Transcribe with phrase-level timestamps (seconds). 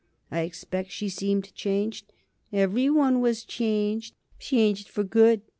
[0.31, 2.11] "I expect she seemed changed?"
[2.51, 4.15] "Every one was changed.
[4.39, 5.43] Changed for good.